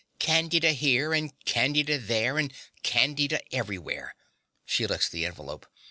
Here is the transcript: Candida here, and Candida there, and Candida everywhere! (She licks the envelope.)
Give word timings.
Candida 0.17 0.71
here, 0.71 1.13
and 1.13 1.31
Candida 1.45 1.99
there, 1.99 2.39
and 2.39 2.51
Candida 2.81 3.39
everywhere! 3.53 4.15
(She 4.65 4.87
licks 4.87 5.07
the 5.07 5.27
envelope.) 5.27 5.67